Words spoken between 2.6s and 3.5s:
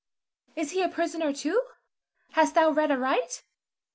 read aright?